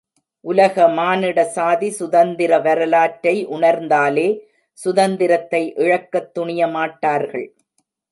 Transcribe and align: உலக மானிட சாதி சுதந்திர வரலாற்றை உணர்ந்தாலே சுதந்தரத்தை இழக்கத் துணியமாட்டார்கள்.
உலக 0.45 0.85
மானிட 0.89 1.43
சாதி 1.45 1.89
சுதந்திர 1.89 2.59
வரலாற்றை 2.59 3.33
உணர்ந்தாலே 3.47 4.25
சுதந்தரத்தை 4.79 5.61
இழக்கத் 5.75 6.31
துணியமாட்டார்கள். 6.39 7.47